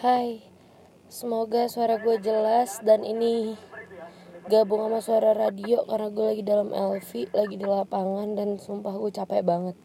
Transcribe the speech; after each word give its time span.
Hai, 0.00 0.40
semoga 1.12 1.68
suara 1.68 2.00
gue 2.00 2.16
jelas 2.24 2.80
dan 2.80 3.04
ini 3.04 3.52
gabung 4.48 4.88
sama 4.88 5.04
suara 5.04 5.36
radio 5.36 5.84
karena 5.84 6.08
gue 6.08 6.24
lagi 6.24 6.40
dalam 6.40 6.72
LV, 6.72 7.28
lagi 7.36 7.60
di 7.60 7.68
lapangan 7.68 8.32
dan 8.32 8.56
sumpah 8.56 8.96
gue 8.96 9.12
capek 9.12 9.44
banget. 9.44 9.76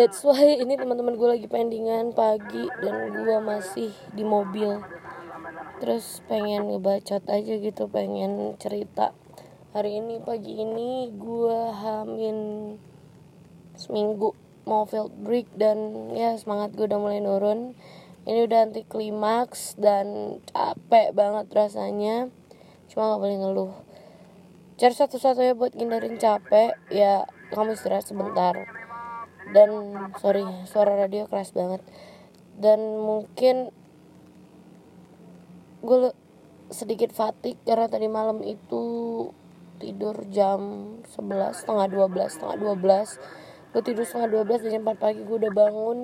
That's 0.00 0.24
why 0.24 0.56
ini 0.64 0.80
teman-teman 0.80 1.20
gue 1.20 1.28
lagi 1.28 1.44
pendingan 1.44 2.16
pagi 2.16 2.72
dan 2.80 3.12
gue 3.12 3.36
masih 3.44 3.92
di 4.16 4.24
mobil. 4.24 4.80
Terus 5.76 6.24
pengen 6.24 6.72
ngebacot 6.72 7.28
aja 7.28 7.52
gitu, 7.60 7.84
pengen 7.92 8.56
cerita. 8.56 9.12
Hari 9.76 10.00
ini 10.00 10.24
pagi 10.24 10.56
ini 10.56 11.12
gue 11.12 11.60
hamil 11.84 12.40
seminggu 13.76 14.32
mau 14.64 14.88
field 14.88 15.12
break 15.20 15.52
dan 15.60 16.08
ya 16.16 16.32
semangat 16.40 16.72
gue 16.72 16.88
udah 16.88 16.96
mulai 16.96 17.20
nurun 17.20 17.76
ini 18.24 18.48
udah 18.48 18.68
anti 18.68 18.88
klimaks 18.88 19.76
dan 19.76 20.38
capek 20.48 21.12
banget 21.12 21.46
rasanya. 21.52 22.32
Cuma 22.88 23.12
gak 23.12 23.20
boleh 23.20 23.38
ngeluh. 23.40 23.72
Cara 24.80 24.94
satu-satunya 24.96 25.52
buat 25.52 25.76
ngindarin 25.76 26.16
capek 26.16 26.72
ya 26.88 27.28
kamu 27.52 27.76
istirahat 27.76 28.08
sebentar. 28.08 28.56
Dan 29.52 29.92
sorry 30.16 30.44
suara 30.64 30.96
radio 30.96 31.28
keras 31.28 31.52
banget. 31.52 31.84
Dan 32.56 32.96
mungkin 32.96 33.68
gue 35.84 36.16
sedikit 36.72 37.12
fatik 37.12 37.60
karena 37.68 37.92
tadi 37.92 38.08
malam 38.08 38.40
itu 38.40 39.28
tidur 39.76 40.16
jam 40.32 40.60
11 41.12 41.60
setengah 41.60 41.86
12 41.92 42.32
setengah 42.32 42.56
12 42.56 43.76
gue 43.76 43.82
tidur 43.84 44.04
setengah 44.08 44.28
12 44.48 44.64
dan 44.64 44.70
jam 44.80 44.82
4 44.88 44.96
pagi 44.96 45.20
gue 45.20 45.36
udah 45.44 45.52
bangun 45.52 45.98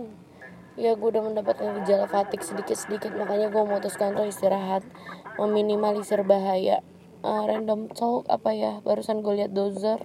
ya 0.78 0.94
gue 0.94 1.08
udah 1.10 1.22
mendapatkan 1.24 1.82
gejala 1.82 2.06
fatik 2.06 2.46
sedikit-sedikit 2.46 3.10
makanya 3.18 3.50
gue 3.50 3.62
memutuskan 3.62 4.14
untuk 4.14 4.30
istirahat 4.30 4.86
meminimalisir 5.40 6.22
bahaya. 6.22 6.82
Uh, 7.20 7.44
random 7.44 7.92
talk 7.92 8.24
apa 8.32 8.50
ya? 8.54 8.72
Barusan 8.80 9.20
gue 9.20 9.44
lihat 9.44 9.52
dozer 9.52 10.00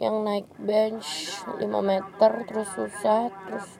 yang 0.00 0.24
naik 0.24 0.48
bench 0.56 1.30
5 1.46 1.60
meter 1.62 2.32
terus 2.48 2.68
susah 2.72 3.28
terus 3.44 3.76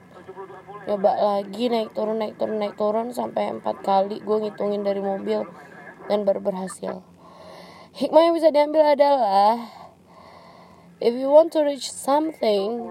coba 0.85 1.17
lagi 1.17 1.73
naik 1.73 1.89
turun 1.97 2.21
naik 2.21 2.37
turun 2.37 2.61
naik 2.61 2.77
turun 2.77 3.09
sampai 3.09 3.49
empat 3.49 3.81
kali 3.81 4.21
gue 4.21 4.37
ngitungin 4.45 4.85
dari 4.85 5.01
mobil 5.01 5.43
dan 6.07 6.27
baru 6.27 6.43
berhasil. 6.43 7.01
Hikmah 7.93 8.21
yang 8.29 8.33
bisa 8.37 8.49
diambil 8.53 8.93
adalah 8.93 9.57
if 11.01 11.13
you 11.17 11.27
want 11.27 11.49
to 11.51 11.65
reach 11.65 11.89
something 11.89 12.89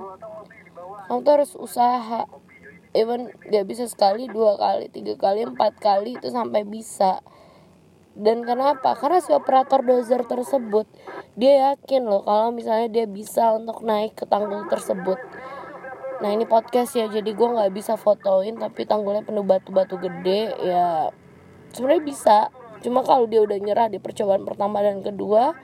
kamu 1.07 1.19
tuh 1.27 1.33
harus 1.33 1.53
usaha 1.59 2.25
even 2.93 3.33
dia 3.49 3.65
bisa 3.65 3.89
sekali 3.89 4.29
dua 4.29 4.61
kali 4.61 4.93
tiga 4.93 5.17
kali 5.17 5.49
empat 5.49 5.81
kali 5.81 6.21
itu 6.21 6.29
sampai 6.29 6.65
bisa. 6.65 7.25
Dan 8.13 8.45
kenapa? 8.45 8.93
Karena 8.93 9.25
si 9.25 9.33
operator 9.33 9.81
dozer 9.81 10.21
tersebut 10.29 10.85
dia 11.33 11.73
yakin 11.73 12.05
loh 12.05 12.21
kalau 12.21 12.53
misalnya 12.53 12.93
dia 12.93 13.07
bisa 13.09 13.57
untuk 13.57 13.81
naik 13.81 14.13
ke 14.13 14.29
tanggul 14.29 14.69
tersebut. 14.69 15.17
Nah 16.21 16.29
ini 16.29 16.45
podcast 16.45 16.93
ya 16.93 17.09
jadi 17.09 17.33
gue 17.33 17.49
nggak 17.57 17.73
bisa 17.73 17.97
fotoin 17.97 18.61
tapi 18.61 18.85
tanggulnya 18.85 19.25
penuh 19.25 19.43
batu-batu 19.43 19.97
gede 19.97 20.53
ya 20.61 21.09
sebenarnya 21.73 22.05
bisa. 22.05 22.39
Cuma 22.85 23.01
kalau 23.01 23.25
dia 23.25 23.41
udah 23.41 23.57
nyerah 23.57 23.89
di 23.89 23.97
percobaan 23.97 24.45
pertama 24.45 24.85
dan 24.85 25.01
kedua 25.01 25.57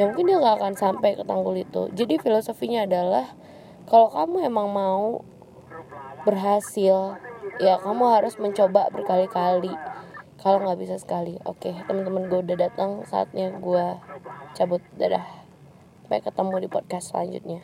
ya 0.00 0.08
mungkin 0.08 0.32
dia 0.32 0.40
nggak 0.40 0.56
akan 0.56 0.74
sampai 0.80 1.20
ke 1.20 1.24
tanggul 1.28 1.52
itu. 1.52 1.92
Jadi 1.92 2.16
filosofinya 2.16 2.88
adalah 2.88 3.36
kalau 3.84 4.08
kamu 4.08 4.48
emang 4.48 4.72
mau 4.72 5.20
berhasil. 6.24 7.16
Ya 7.60 7.76
kamu 7.80 8.04
harus 8.08 8.36
mencoba 8.40 8.88
berkali-kali. 8.92 9.72
Kalau 10.40 10.64
nggak 10.64 10.80
bisa 10.80 10.96
sekali. 10.96 11.36
Oke 11.44 11.72
teman-teman 11.88 12.28
gue 12.28 12.40
udah 12.44 12.56
datang. 12.56 13.04
Saatnya 13.04 13.52
gue 13.56 13.86
cabut 14.56 14.82
dadah 14.98 15.40
sampai 16.10 16.26
ketemu 16.26 16.66
di 16.66 16.68
podcast 16.68 17.14
selanjutnya 17.14 17.62